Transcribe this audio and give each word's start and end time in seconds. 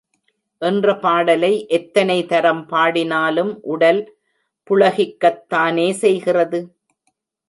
என்ற 0.61 0.93
பாடலை 0.95 1.67
எத்தனை 1.67 2.15
தரம் 2.25 2.63
பாடினாலும் 2.67 3.51
உடல் 3.65 4.01
புளகிக்கத் 4.69 5.43
தானே 5.47 5.87
செய்கிறது. 5.93 6.61